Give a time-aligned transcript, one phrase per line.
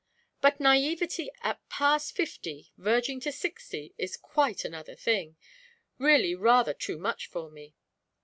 [0.41, 5.35] "But naïveté at past fifty, verging to sixty, is quite another thing,
[5.99, 7.75] really rather too much for me.